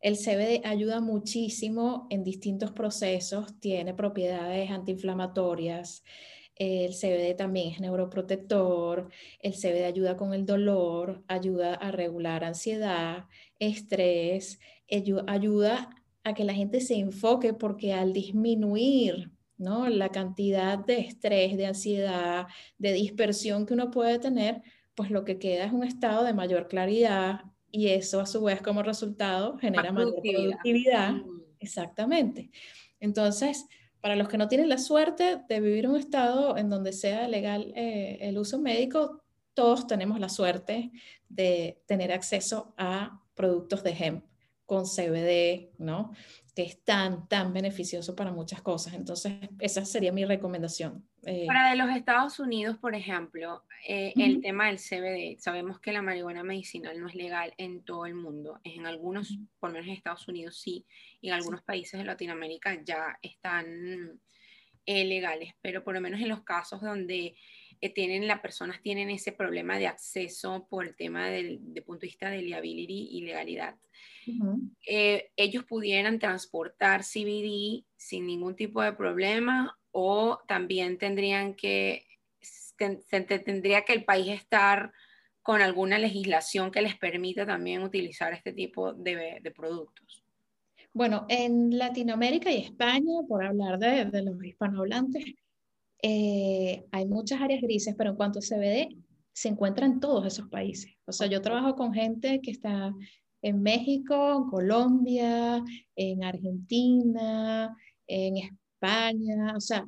[0.00, 6.04] El CBD ayuda muchísimo en distintos procesos, tiene propiedades antiinflamatorias,
[6.56, 9.08] el CBD también es neuroprotector,
[9.40, 13.26] el CBD ayuda con el dolor, ayuda a regular ansiedad,
[13.58, 14.60] estrés,
[15.26, 15.90] ayuda
[16.24, 19.88] a que la gente se enfoque porque al disminuir ¿no?
[19.88, 22.46] la cantidad de estrés, de ansiedad,
[22.78, 24.62] de dispersión que uno puede tener,
[24.94, 28.60] pues lo que queda es un estado de mayor claridad y eso a su vez
[28.60, 31.12] como resultado genera mayor productividad.
[31.12, 31.42] Mm.
[31.60, 32.50] Exactamente.
[33.00, 33.66] Entonces,
[34.02, 37.72] para los que no tienen la suerte de vivir un estado en donde sea legal
[37.76, 39.22] eh, el uso médico,
[39.54, 40.90] todos tenemos la suerte
[41.28, 44.24] de tener acceso a productos de hemp
[44.66, 46.10] con CBD, ¿no?
[46.54, 48.94] Que es tan, tan beneficioso para muchas cosas.
[48.94, 51.06] Entonces, esa sería mi recomendación.
[51.24, 55.92] Eh, para de los Estados Unidos, por ejemplo, eh, el tema del CBD, sabemos que
[55.92, 59.88] la marihuana medicinal no es legal en todo el mundo, en algunos, por lo menos
[59.88, 60.84] en Estados Unidos sí,
[61.20, 64.20] y en algunos países de Latinoamérica ya están
[64.84, 67.36] eh, legales, pero por lo menos en los casos donde
[67.90, 72.08] tienen, las personas tienen ese problema de acceso por el tema del de punto de
[72.08, 73.76] vista de liability y legalidad,
[75.36, 82.06] ellos pudieran transportar CBD sin ningún tipo de problema o también tendrían que,
[82.76, 84.92] tendría que el país estar
[85.42, 90.24] con alguna legislación que les permita también utilizar este tipo de, productos.
[90.94, 95.24] Bueno, en Latinoamérica y España, por hablar de, los hispanohablantes,
[96.02, 98.96] eh, hay muchas áreas grises, pero en cuanto a CBD,
[99.32, 100.92] se encuentra en todos esos países.
[101.06, 102.92] O sea, yo trabajo con gente que está
[103.40, 105.64] en México, en Colombia,
[105.96, 107.74] en Argentina,
[108.06, 108.58] en España
[109.56, 109.86] o sea,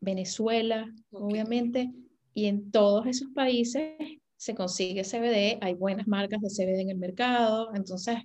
[0.00, 1.90] Venezuela, obviamente,
[2.34, 3.96] y en todos esos países
[4.36, 8.18] se consigue CBD, hay buenas marcas de CBD en el mercado, entonces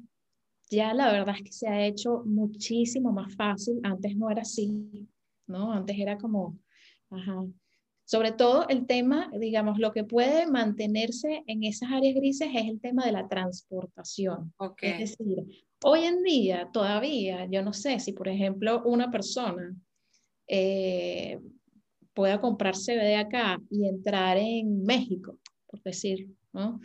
[0.69, 3.80] ya la verdad es que se ha hecho muchísimo más fácil.
[3.84, 5.08] Antes no era así,
[5.48, 5.72] ¿no?
[5.72, 6.58] Antes era como,
[7.13, 7.45] ajá.
[8.06, 12.82] Sobre todo el tema, digamos, lo que puede mantenerse en esas áreas grises es el
[12.82, 14.54] tema de la transportación.
[14.58, 14.91] Okay.
[14.91, 15.38] Es decir,
[15.84, 19.73] hoy en día todavía, yo no sé si, por ejemplo, una persona
[20.47, 21.39] eh,
[22.13, 26.82] pueda comprar CBD acá y entrar en México, por decir, ¿no?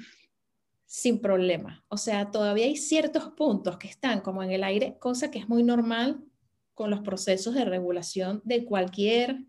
[0.88, 1.84] sin problema.
[1.88, 5.48] O sea, todavía hay ciertos puntos que están como en el aire, cosa que es
[5.48, 6.24] muy normal
[6.72, 9.44] con los procesos de regulación de cualquier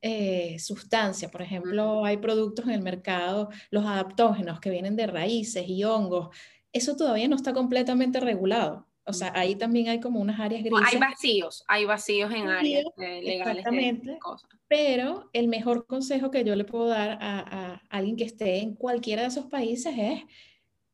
[0.00, 1.30] eh, sustancia.
[1.30, 6.28] Por ejemplo, hay productos en el mercado, los adaptógenos que vienen de raíces y hongos.
[6.72, 8.86] Eso todavía no está completamente regulado.
[9.04, 10.92] O sea, ahí también hay como unas áreas grises.
[10.92, 14.50] Hay vacíos, hay vacíos en áreas legales de cosas.
[14.68, 18.74] Pero el mejor consejo que yo le puedo dar a, a, alguien que esté en
[18.74, 20.24] cualquiera de esos países es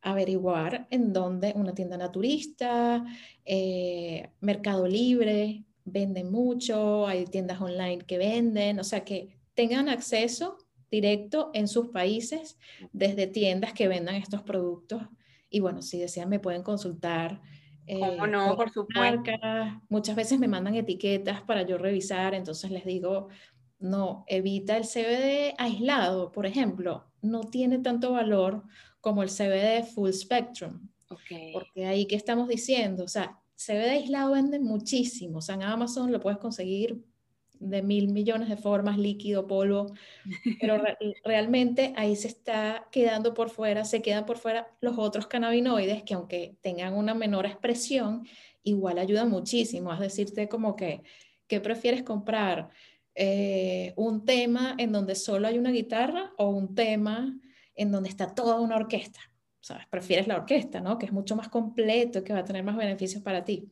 [0.01, 3.05] averiguar en dónde una tienda naturista,
[3.45, 10.59] eh, Mercado Libre, venden mucho, hay tiendas online que venden, o sea, que tengan acceso
[10.91, 12.59] directo en sus países
[12.93, 15.03] desde tiendas que vendan estos productos.
[15.51, 17.41] Y bueno, si desean, me pueden consultar.
[17.87, 18.57] Eh, no?
[18.57, 19.33] Por supuesto.
[19.89, 23.29] Muchas veces me mandan etiquetas para yo revisar, entonces les digo,
[23.79, 28.65] no, evita el CBD aislado, por ejemplo, no tiene tanto valor
[29.01, 30.89] como el CBD full spectrum.
[31.53, 36.13] Porque ahí que estamos diciendo, o sea, CBD aislado vende muchísimo, o sea, en Amazon
[36.13, 37.03] lo puedes conseguir
[37.61, 39.95] de mil millones de formas, líquido, polvo,
[40.61, 40.83] pero
[41.25, 46.15] realmente ahí se está quedando por fuera, se quedan por fuera los otros cannabinoides que
[46.15, 48.27] aunque tengan una menor expresión,
[48.65, 49.93] igual ayudan muchísimo.
[49.93, 51.03] Es decirte como que,
[51.47, 52.71] ¿qué prefieres comprar?
[53.15, 57.39] Eh, ¿Un tema en donde solo hay una guitarra o un tema
[57.75, 59.21] en donde está toda una orquesta.
[59.91, 60.99] Prefieres la orquesta, ¿no?
[60.99, 63.71] Que es mucho más completo que va a tener más beneficios para ti.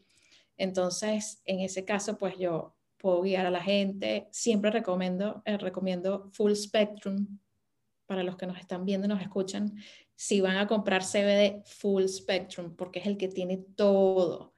[0.57, 4.28] Entonces, en ese caso, pues yo puedo guiar a la gente.
[4.31, 7.38] Siempre recomiendo, eh, recomiendo Full Spectrum
[8.07, 9.74] para los que nos están viendo y nos escuchan.
[10.14, 14.55] Si van a comprar CBD Full Spectrum, porque es el que tiene todo.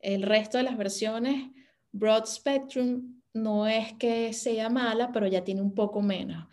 [0.00, 1.50] El resto de las versiones,
[1.92, 6.46] Broad Spectrum, no es que sea mala, pero ya tiene un poco menos.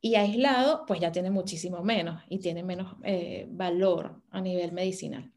[0.00, 5.32] Y aislado, pues ya tiene muchísimo menos y tiene menos eh, valor a nivel medicinal.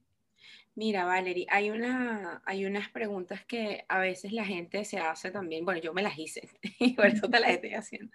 [0.75, 5.65] Mira, Valerie, hay, una, hay unas preguntas que a veces la gente se hace también,
[5.65, 6.47] bueno, yo me las hice
[6.79, 8.11] y por eso te las estoy haciendo.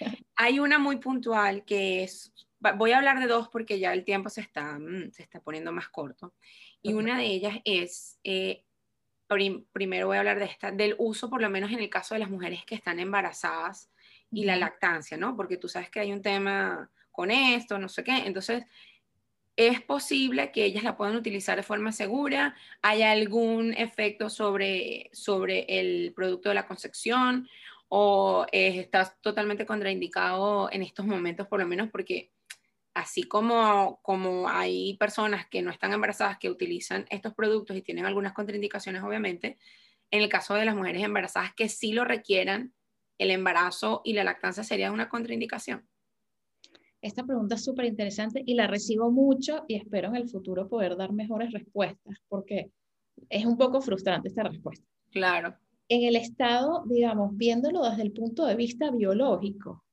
[0.36, 2.32] Hay una muy puntual que es,
[2.76, 5.70] voy a hablar de dos porque ya el tiempo se está, mm, se está poniendo
[5.70, 6.34] más corto.
[6.82, 8.64] Y una de ellas es, eh,
[9.72, 12.20] primero voy a hablar de esta, del uso, por lo menos en el caso de
[12.20, 13.89] las mujeres que están embarazadas
[14.32, 15.36] y la lactancia, ¿no?
[15.36, 18.16] Porque tú sabes que hay un tema con esto, no sé qué.
[18.26, 18.64] Entonces,
[19.56, 22.54] es posible que ellas la puedan utilizar de forma segura.
[22.82, 27.48] ¿Hay algún efecto sobre, sobre el producto de la concepción?
[27.88, 31.90] ¿O está totalmente contraindicado en estos momentos, por lo menos?
[31.90, 32.30] Porque
[32.94, 38.06] así como, como hay personas que no están embarazadas que utilizan estos productos y tienen
[38.06, 39.58] algunas contraindicaciones, obviamente,
[40.10, 42.72] en el caso de las mujeres embarazadas que sí lo requieran,
[43.20, 45.86] el embarazo y la lactancia sería una contraindicación?
[47.02, 50.96] Esta pregunta es súper interesante y la recibo mucho y espero en el futuro poder
[50.96, 52.70] dar mejores respuestas porque
[53.28, 54.86] es un poco frustrante esta respuesta.
[55.10, 55.54] Claro.
[55.88, 59.84] En el estado, digamos, viéndolo desde el punto de vista biológico,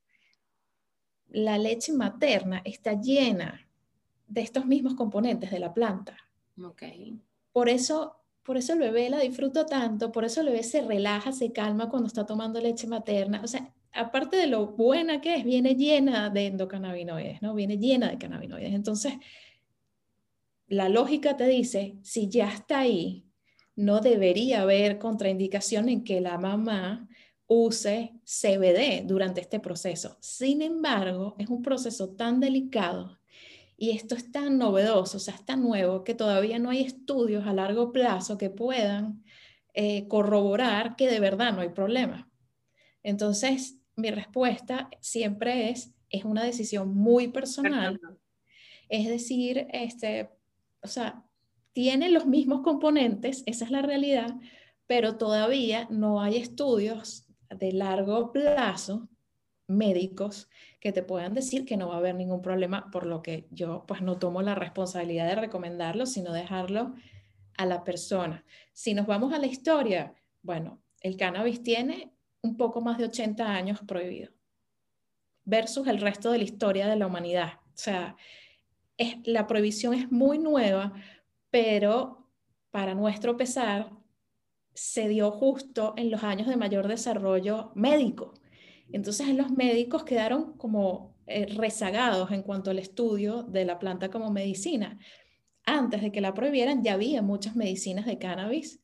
[1.30, 3.68] la leche materna está llena
[4.28, 6.18] de estos mismos componentes de la planta.
[6.62, 7.20] Okay.
[7.52, 8.16] Por eso
[8.48, 11.90] por eso el bebé la disfruta tanto, por eso el bebé se relaja, se calma
[11.90, 13.42] cuando está tomando leche materna.
[13.44, 17.54] O sea, aparte de lo buena que es, viene llena de endocannabinoides, ¿no?
[17.54, 18.74] Viene llena de cannabinoides.
[18.74, 19.16] Entonces,
[20.68, 23.26] la lógica te dice, si ya está ahí,
[23.76, 27.10] no debería haber contraindicación en que la mamá
[27.48, 30.16] use CBD durante este proceso.
[30.22, 33.17] Sin embargo, es un proceso tan delicado
[33.78, 37.46] y esto es tan novedoso, o sea, es tan nuevo que todavía no hay estudios
[37.46, 39.24] a largo plazo que puedan
[39.76, 42.28] eh, corroborar que de verdad no hay problema.
[43.04, 48.02] Entonces, mi respuesta siempre es, es una decisión muy personal.
[48.90, 50.32] Es decir, este,
[50.82, 51.24] o sea,
[51.74, 54.36] tiene los mismos componentes, esa es la realidad,
[54.88, 59.08] pero todavía no hay estudios de largo plazo
[59.68, 60.50] médicos
[60.80, 63.86] que te puedan decir que no va a haber ningún problema, por lo que yo
[63.88, 66.96] pues no tomo la responsabilidad de recomendarlo, sino dejarlo
[67.58, 68.46] a la persona.
[68.74, 73.46] Si nos vamos a la historia, bueno, el cannabis tiene un poco más de 80
[73.46, 74.32] años prohibido
[75.44, 77.54] versus el resto de la historia de la humanidad.
[77.68, 78.18] O sea,
[78.98, 80.94] es, la prohibición es muy nueva,
[81.50, 82.28] pero
[82.70, 83.92] para nuestro pesar,
[84.74, 88.34] se dio justo en los años de mayor desarrollo médico.
[88.92, 94.32] Entonces, los médicos quedaron como eh, rezagados en cuanto al estudio de la planta como
[94.32, 94.98] medicina.
[95.66, 98.82] Antes de que la prohibieran, ya había muchas medicinas de cannabis.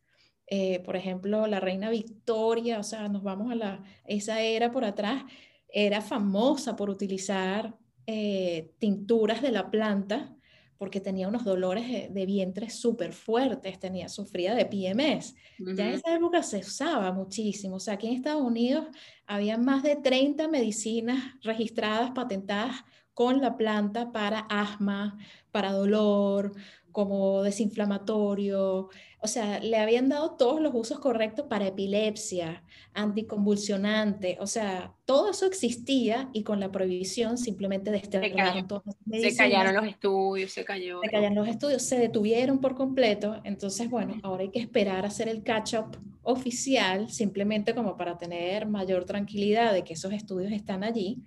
[0.47, 4.83] Eh, por ejemplo, la reina Victoria, o sea, nos vamos a la, esa era por
[4.83, 5.23] atrás,
[5.69, 10.35] era famosa por utilizar eh, tinturas de la planta
[10.83, 15.33] porque tenía unos dolores de, vientre súper fuertes, tenía, sufría de PMS.
[15.57, 17.77] Ya en esa época se usaba muchísimo.
[17.77, 18.87] O sea, aquí en Estados Unidos
[19.25, 25.17] había más de 30 medicinas registradas, patentadas con la planta para asma,
[25.51, 26.51] para dolor,
[26.93, 34.47] como desinflamatorio, o sea, le habían dado todos los usos correctos para epilepsia, anticonvulsionante, o
[34.47, 40.51] sea, todo eso existía y con la prohibición simplemente desterraron todas Se callaron los estudios,
[40.51, 41.01] se cayó.
[41.01, 45.07] Se callaron los estudios, se detuvieron por completo, entonces, bueno, ahora hay que esperar a
[45.07, 50.83] hacer el catch-up oficial, simplemente como para tener mayor tranquilidad de que esos estudios están
[50.83, 51.23] allí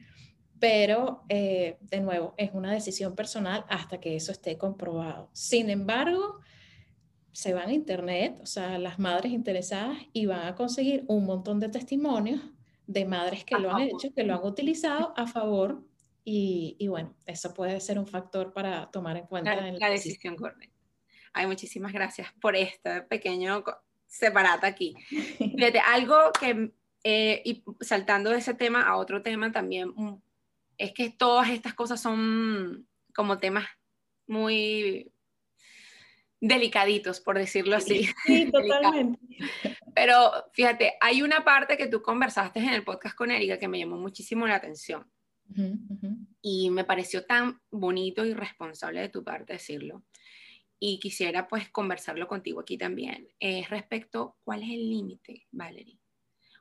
[0.59, 5.29] pero eh, de nuevo, es una decisión personal hasta que eso esté comprobado.
[5.33, 6.40] Sin embargo,
[7.33, 11.61] se van a internet, o sea, las madres interesadas y van a conseguir un montón
[11.61, 12.40] de testimonios
[12.87, 15.85] de madres que lo han hecho, que lo han utilizado a favor
[16.29, 19.55] y, bueno, eso puede ser un factor para tomar en cuenta.
[19.55, 20.75] La, en la, decisión correcta.
[21.33, 23.62] Ay, muchísimas gracias por este pequeño
[24.07, 24.97] separata aquí.
[25.38, 26.73] Fíjate, algo que,
[27.05, 29.92] eh, y saltando de ese tema a otro tema también,
[30.78, 33.66] es que todas estas cosas son como temas
[34.26, 35.12] muy
[36.40, 38.08] delicaditos, por decirlo así.
[38.24, 39.18] Sí, totalmente.
[39.94, 43.78] Pero fíjate, hay una parte que tú conversaste en el podcast con Erika que me
[43.78, 45.10] llamó muchísimo la atención.
[46.42, 50.04] Y me pareció tan bonito y responsable de tu parte decirlo.
[50.78, 53.28] Y quisiera pues conversarlo contigo aquí también.
[53.38, 56.00] Es respecto, ¿cuál es el límite, Valerie?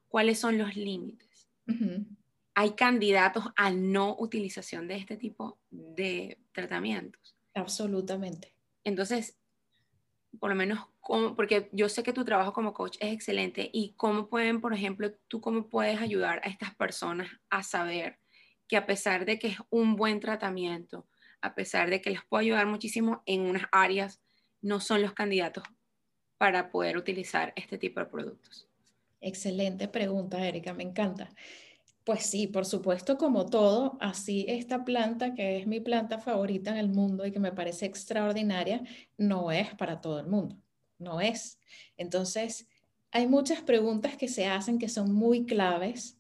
[0.08, 1.50] ¿Cuáles son los límites?
[2.56, 7.36] Hay candidatos a no utilización de este tipo de tratamientos.
[7.54, 8.56] Absolutamente.
[8.84, 9.38] Entonces,
[10.40, 10.80] por lo menos,
[11.36, 15.14] porque yo sé que tu trabajo como coach es excelente y cómo pueden, por ejemplo,
[15.28, 18.20] tú cómo puedes ayudar a estas personas a saber
[18.68, 21.08] que a pesar de que es un buen tratamiento,
[21.42, 24.22] a pesar de que les puede ayudar muchísimo en unas áreas,
[24.62, 25.64] no son los candidatos
[26.38, 28.68] para poder utilizar este tipo de productos.
[29.22, 31.30] Excelente pregunta, Erika, me encanta.
[32.06, 36.78] Pues sí, por supuesto, como todo, así esta planta, que es mi planta favorita en
[36.78, 38.84] el mundo y que me parece extraordinaria,
[39.18, 40.56] no es para todo el mundo,
[41.00, 41.60] no es.
[41.98, 42.68] Entonces,
[43.12, 46.20] hay muchas preguntas que se hacen que son muy claves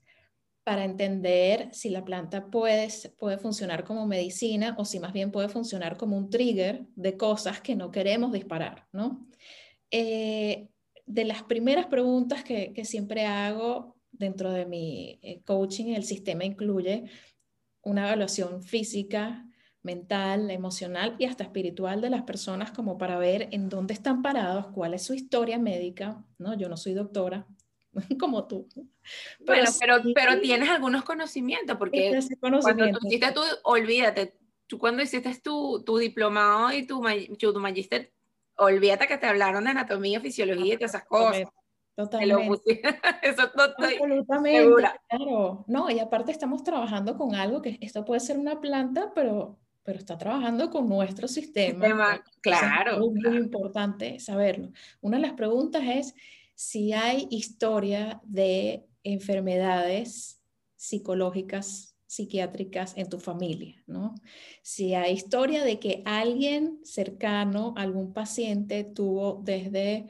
[0.63, 2.87] para entender si la planta puede,
[3.19, 7.61] puede funcionar como medicina o si más bien puede funcionar como un trigger de cosas
[7.61, 9.27] que no queremos disparar, ¿no?
[9.91, 10.67] Eh,
[11.05, 16.45] de las primeras preguntas que, que siempre hago dentro de mi eh, coaching, el sistema
[16.45, 17.05] incluye
[17.81, 19.45] una evaluación física,
[19.83, 24.67] mental, emocional y hasta espiritual de las personas como para ver en dónde están parados,
[24.73, 26.57] cuál es su historia médica, ¿no?
[26.57, 27.45] Yo no soy doctora,
[28.19, 28.67] como tú.
[29.45, 34.35] bueno, pero, pero tienes algunos conocimientos, porque cuando tú hiciste tu, olvídate,
[34.67, 37.01] tú cuando hiciste tu, tu diplomado y tu,
[37.37, 38.11] tu magister,
[38.57, 41.43] olvídate que te hablaron de anatomía, fisiología y todas esas cosas.
[41.95, 42.81] Totalmente.
[43.23, 44.73] Eso no Absolutamente,
[45.09, 45.63] claro.
[45.67, 49.99] No, y aparte estamos trabajando con algo que esto puede ser una planta, pero, pero
[49.99, 52.21] está trabajando con nuestro sistema.
[52.41, 52.95] claro.
[52.95, 54.71] Es muy, importante saberlo.
[54.99, 56.15] Una de las preguntas es
[56.53, 60.41] si hay historia de enfermedades
[60.75, 64.15] psicológicas, psiquiátricas en tu familia, ¿no?
[64.61, 70.07] Si hay historia de que alguien cercano, algún paciente tuvo desde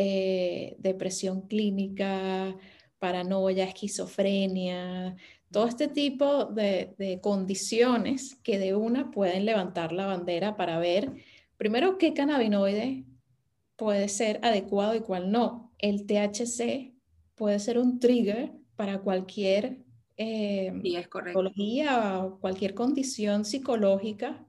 [0.00, 2.56] eh, depresión clínica,
[3.00, 5.16] paranoia, esquizofrenia,
[5.50, 11.10] todo este tipo de, condiciones que de una pueden levantar la bandera para ver,
[11.56, 13.06] primero, qué cannabinoide
[13.74, 15.74] puede ser adecuado y cuál no.
[15.78, 16.94] El THC
[17.34, 19.78] puede ser un trigger para cualquier
[20.16, 20.72] eh,
[21.10, 24.46] patología o cualquier condición psicológica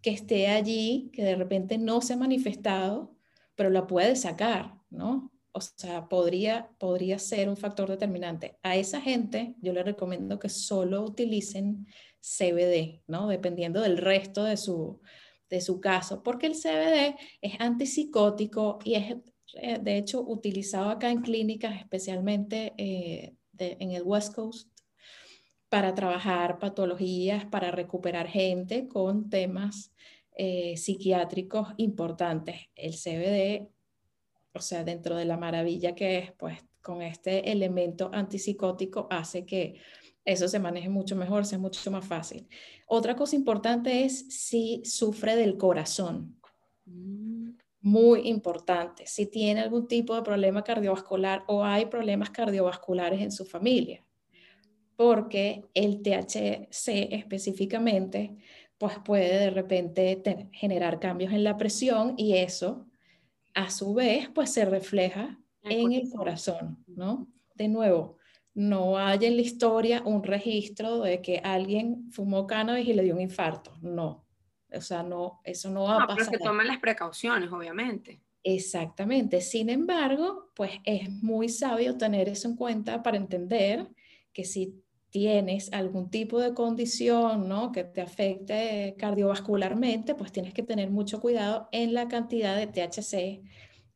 [0.00, 3.19] que esté allí, que de repente no se ha manifestado
[3.60, 5.30] pero la puede sacar, ¿no?
[5.52, 8.58] O sea, podría, podría ser un factor determinante.
[8.62, 11.86] A esa gente yo le recomiendo que solo utilicen
[12.22, 13.28] CBD, ¿no?
[13.28, 15.02] Dependiendo del resto de su,
[15.50, 19.16] de su caso, porque el CBD es antipsicótico y es,
[19.60, 24.70] eh, de hecho, utilizado acá en clínicas, especialmente eh, en el West Coast,
[25.68, 29.92] para trabajar patologías, para recuperar gente con temas
[30.36, 32.68] eh, psiquiátricos importantes.
[32.74, 33.70] El CBD
[34.52, 39.80] o sea, dentro de la maravilla que es, pues con este elemento antipsicótico hace que
[40.24, 42.48] eso se maneje mucho mejor, sea mucho más fácil.
[42.86, 46.38] Otra cosa importante es si sufre del corazón.
[46.86, 47.50] Mm.
[47.82, 53.46] Muy importante, si tiene algún tipo de problema cardiovascular o hay problemas cardiovasculares en su
[53.46, 54.04] familia,
[54.96, 58.36] porque el THC específicamente
[58.80, 62.86] pues puede de repente generar cambios en la presión y eso
[63.52, 67.28] a su vez pues se refleja en el corazón, ¿no?
[67.54, 68.16] De nuevo,
[68.54, 73.16] no hay en la historia un registro de que alguien fumó cannabis y le dio
[73.16, 74.24] un infarto, no.
[74.72, 76.28] O sea, no, eso no va a pasar.
[76.30, 78.22] Pero se toman las precauciones, obviamente.
[78.42, 79.42] Exactamente.
[79.42, 83.90] Sin embargo, pues es muy sabio tener eso en cuenta para entender
[84.32, 87.72] que si tienes algún tipo de condición ¿no?
[87.72, 93.42] que te afecte cardiovascularmente, pues tienes que tener mucho cuidado en la cantidad de THC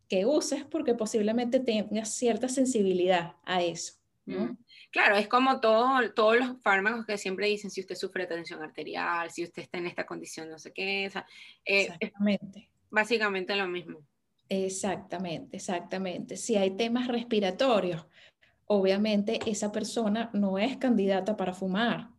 [0.08, 3.94] que uses porque posiblemente tengas cierta sensibilidad a eso.
[4.26, 4.56] ¿no?
[4.90, 9.30] Claro, es como todo, todos los fármacos que siempre dicen si usted sufre tensión arterial,
[9.30, 11.06] si usted está en esta condición, no sé qué.
[11.06, 11.12] Eh,
[11.64, 12.68] exactamente.
[12.90, 14.00] básicamente lo mismo.
[14.48, 16.36] Exactamente, exactamente.
[16.36, 18.06] Si hay temas respiratorios,
[18.66, 22.10] obviamente esa persona no es candidata para fumar.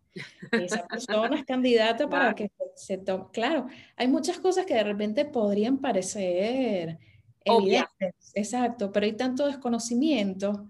[0.51, 3.25] Esa persona es candidata para que se tome.
[3.31, 6.99] Claro, hay muchas cosas que de repente podrían parecer
[7.43, 8.31] evidentes.
[8.33, 10.67] Exacto, pero hay tanto desconocimiento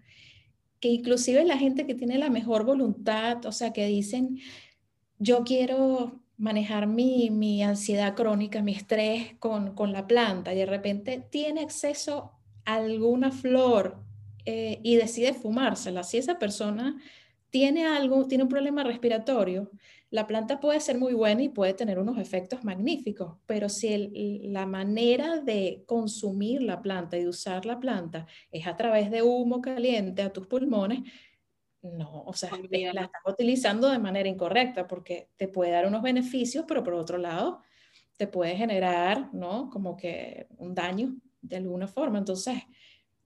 [0.79, 4.39] que inclusive la gente que tiene la mejor voluntad, o sea, que dicen,
[5.17, 10.65] yo quiero manejar mi, mi ansiedad crónica, mi estrés con, con, la planta y de
[10.65, 12.33] repente tiene acceso
[12.65, 14.03] a alguna flor
[14.45, 16.03] eh, y decide fumársela.
[16.03, 17.01] Si esa persona
[17.49, 19.71] tiene algo, tiene un problema respiratorio,
[20.09, 24.65] la planta puede ser muy buena y puede tener unos efectos magníficos, pero si la
[24.65, 29.61] manera de consumir la planta y de usar la planta es a través de humo
[29.61, 30.99] caliente a tus pulmones,
[31.81, 36.65] no, o sea, la estás utilizando de manera incorrecta porque te puede dar unos beneficios,
[36.67, 37.61] pero por otro lado
[38.17, 39.69] te puede generar, ¿no?
[39.69, 42.17] Como que un daño de alguna forma.
[42.17, 42.63] Entonces,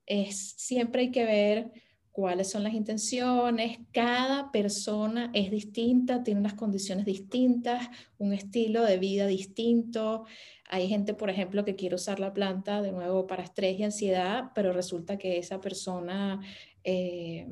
[0.09, 1.71] es, siempre hay que ver
[2.11, 7.87] cuáles son las intenciones, cada persona es distinta, tiene unas condiciones distintas,
[8.17, 10.25] un estilo de vida distinto.
[10.67, 14.51] Hay gente, por ejemplo, que quiere usar la planta de nuevo para estrés y ansiedad,
[14.53, 16.41] pero resulta que esa persona,
[16.83, 17.47] eh,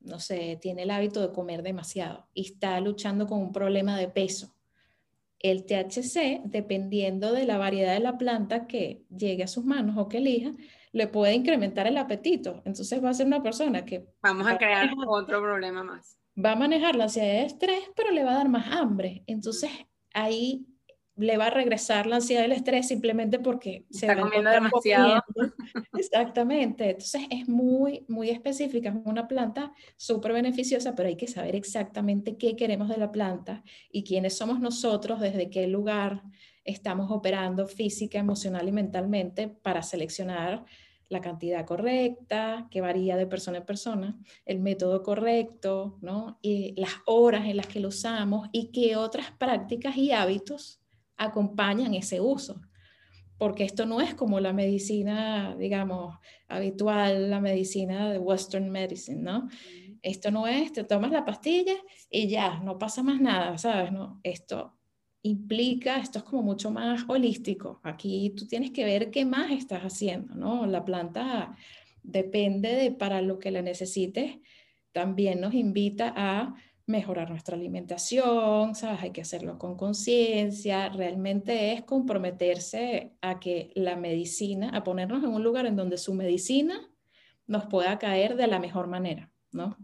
[0.00, 4.08] no sé, tiene el hábito de comer demasiado y está luchando con un problema de
[4.08, 4.54] peso.
[5.38, 10.08] El THC, dependiendo de la variedad de la planta que llegue a sus manos o
[10.08, 10.54] que elija,
[10.92, 12.62] le puede incrementar el apetito.
[12.64, 14.06] Entonces va a ser una persona que...
[14.22, 16.18] Vamos a crear otro problema más.
[16.42, 19.22] Va a manejar la ansiedad de estrés, pero le va a dar más hambre.
[19.26, 19.70] Entonces
[20.14, 20.66] ahí
[21.16, 25.22] le va a regresar la ansiedad del estrés simplemente porque se está comiendo demasiado.
[25.98, 26.90] Exactamente.
[26.90, 28.88] Entonces es muy, muy específica.
[28.88, 33.62] Es una planta súper beneficiosa, pero hay que saber exactamente qué queremos de la planta
[33.92, 36.22] y quiénes somos nosotros, desde qué lugar
[36.70, 40.64] estamos operando física, emocional y mentalmente para seleccionar
[41.10, 46.38] la cantidad correcta, que varía de persona en persona, el método correcto, ¿no?
[46.40, 50.80] Y las horas en las que lo usamos y qué otras prácticas y hábitos
[51.16, 52.60] acompañan ese uso.
[53.38, 56.16] Porque esto no es como la medicina, digamos,
[56.46, 59.48] habitual, la medicina de Western Medicine, ¿no?
[60.02, 61.74] Esto no es, te tomas la pastilla
[62.08, 63.90] y ya, no pasa más nada, ¿sabes?
[63.90, 64.79] No, esto
[65.22, 67.80] implica, esto es como mucho más holístico.
[67.82, 70.66] Aquí tú tienes que ver qué más estás haciendo, ¿no?
[70.66, 71.56] La planta
[72.02, 74.38] depende de para lo que la necesites,
[74.92, 76.54] también nos invita a
[76.86, 79.02] mejorar nuestra alimentación, ¿sabes?
[79.02, 85.30] Hay que hacerlo con conciencia, realmente es comprometerse a que la medicina, a ponernos en
[85.30, 86.90] un lugar en donde su medicina
[87.46, 89.76] nos pueda caer de la mejor manera, ¿no?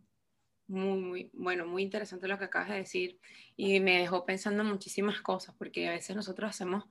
[0.69, 3.19] Muy, muy, bueno, muy interesante lo que acabas de decir
[3.57, 6.85] y me dejó pensando muchísimas cosas porque a veces nosotros hacemos,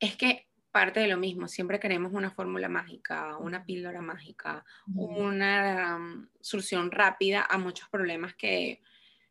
[0.00, 5.96] es que parte de lo mismo, siempre queremos una fórmula mágica, una píldora mágica, una
[5.96, 8.82] um, solución rápida a muchos problemas que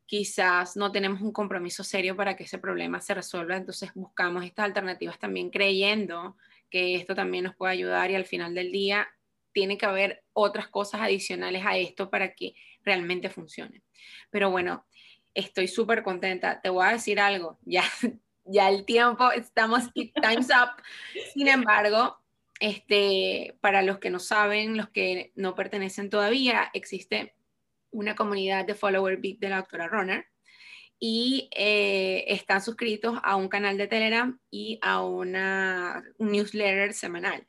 [0.05, 4.63] quizás no tenemos un compromiso serio para que ese problema se resuelva, entonces buscamos estas
[4.63, 6.37] alternativas también creyendo
[6.69, 9.09] que esto también nos puede ayudar y al final del día
[9.51, 13.83] tiene que haber otras cosas adicionales a esto para que realmente funcione.
[14.29, 14.85] Pero bueno,
[15.33, 16.61] estoy súper contenta.
[16.61, 17.83] Te voy a decir algo, ya,
[18.45, 20.81] ya el tiempo, estamos, time's up.
[21.33, 22.17] Sin embargo,
[22.59, 27.35] este, para los que no saben, los que no pertenecen todavía, existe
[27.91, 30.25] una comunidad de follower big de la doctora Runner
[30.99, 37.45] y eh, están suscritos a un canal de Telegram y a una un newsletter semanal.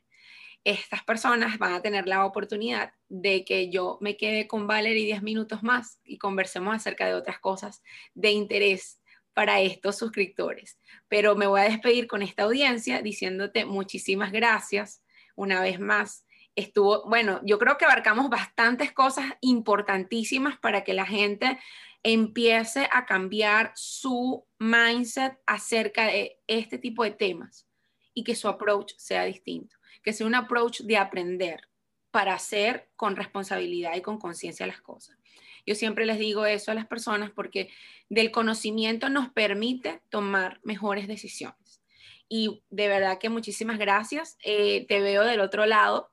[0.65, 5.21] Estas personas van a tener la oportunidad de que yo me quede con Valerie 10
[5.21, 7.83] minutos más y conversemos acerca de otras cosas
[8.15, 8.99] de interés
[9.33, 10.79] para estos suscriptores.
[11.07, 15.03] Pero me voy a despedir con esta audiencia diciéndote muchísimas gracias
[15.35, 16.25] una vez más.
[16.55, 21.59] Estuvo, bueno, yo creo que abarcamos bastantes cosas importantísimas para que la gente
[22.01, 27.67] empiece a cambiar su mindset acerca de este tipo de temas
[28.15, 29.75] y que su approach sea distinto
[30.05, 31.67] que sea un approach de aprender
[32.11, 35.17] para hacer con responsabilidad y con conciencia las cosas.
[35.65, 37.69] Yo siempre les digo eso a las personas porque
[38.07, 41.81] del conocimiento nos permite tomar mejores decisiones.
[42.29, 44.37] Y de verdad que muchísimas gracias.
[44.43, 46.11] Eh, te veo del otro lado.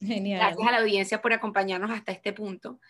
[0.00, 0.40] Genial.
[0.40, 2.80] Gracias a la audiencia por acompañarnos hasta este punto.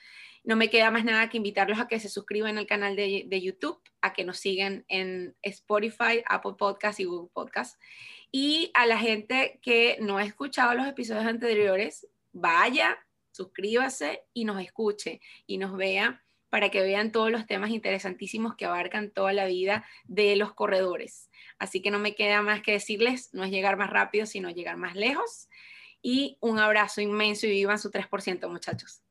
[0.44, 3.40] No me queda más nada que invitarlos a que se suscriban al canal de, de
[3.40, 7.78] YouTube, a que nos sigan en Spotify, Apple Podcasts y Google Podcasts.
[8.32, 12.98] Y a la gente que no ha escuchado los episodios anteriores, vaya,
[13.30, 18.64] suscríbase y nos escuche y nos vea para que vean todos los temas interesantísimos que
[18.64, 21.30] abarcan toda la vida de los corredores.
[21.58, 24.78] Así que no me queda más que decirles, no es llegar más rápido, sino llegar
[24.78, 25.48] más lejos.
[26.00, 29.02] Y un abrazo inmenso y vivan su 3%, muchachos.